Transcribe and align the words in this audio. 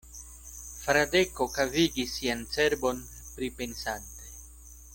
Fradeko 0.85 1.47
kavigis 1.57 2.15
sian 2.15 2.41
cerbon, 2.55 3.05
pripensante. 3.37 4.35